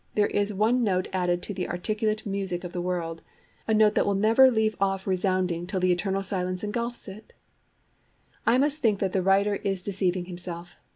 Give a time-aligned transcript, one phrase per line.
[0.15, 4.45] there is one note added to the articulate music of the world—a note that never
[4.45, 7.33] will leave off resounding till the eternal silence itself gulfs it'?
[8.43, 10.75] I must think that the writer is deceiving himself.